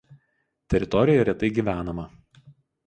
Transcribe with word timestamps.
Teritorija 0.75 1.29
retai 1.31 1.51
gyvenama. 1.59 2.11